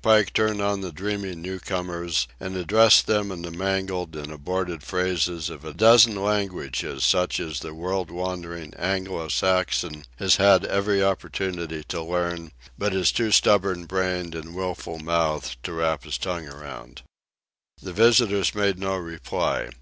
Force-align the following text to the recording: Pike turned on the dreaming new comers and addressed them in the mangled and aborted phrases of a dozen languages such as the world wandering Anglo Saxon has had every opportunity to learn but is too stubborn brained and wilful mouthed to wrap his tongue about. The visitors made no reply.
Pike 0.00 0.32
turned 0.32 0.62
on 0.62 0.80
the 0.80 0.90
dreaming 0.90 1.42
new 1.42 1.60
comers 1.60 2.26
and 2.40 2.56
addressed 2.56 3.06
them 3.06 3.30
in 3.30 3.42
the 3.42 3.50
mangled 3.50 4.16
and 4.16 4.32
aborted 4.32 4.82
phrases 4.82 5.50
of 5.50 5.66
a 5.66 5.74
dozen 5.74 6.14
languages 6.16 7.04
such 7.04 7.38
as 7.38 7.60
the 7.60 7.74
world 7.74 8.10
wandering 8.10 8.72
Anglo 8.78 9.28
Saxon 9.28 10.06
has 10.16 10.36
had 10.36 10.64
every 10.64 11.04
opportunity 11.04 11.84
to 11.88 12.00
learn 12.02 12.52
but 12.78 12.94
is 12.94 13.12
too 13.12 13.30
stubborn 13.30 13.84
brained 13.84 14.34
and 14.34 14.54
wilful 14.54 14.98
mouthed 14.98 15.62
to 15.62 15.74
wrap 15.74 16.04
his 16.04 16.16
tongue 16.16 16.48
about. 16.48 17.02
The 17.82 17.92
visitors 17.92 18.54
made 18.54 18.78
no 18.78 18.96
reply. 18.96 19.68